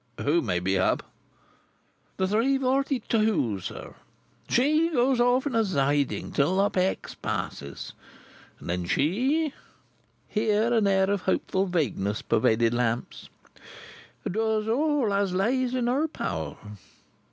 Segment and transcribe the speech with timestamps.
[0.19, 1.03] "Who may be up?"
[2.17, 3.93] "The three forty two, sir.
[4.49, 7.93] She goes off in a sidin' till the Up X passes,
[8.59, 9.53] and then she,"
[10.27, 13.29] here an air of hopeful vagueness pervaded Lamps,
[14.27, 16.57] "doos all as lays in her power."